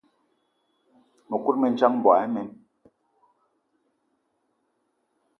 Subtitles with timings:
[1.29, 2.47] Mëkudgë mendjang, mboigi imen.